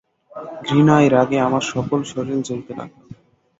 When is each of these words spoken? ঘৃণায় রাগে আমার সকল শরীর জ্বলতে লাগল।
ঘৃণায় 0.61 1.09
রাগে 1.09 1.37
আমার 1.39 1.63
সকল 1.73 1.99
শরীর 2.03 2.39
জ্বলতে 2.41 2.71
লাগল। 2.75 3.01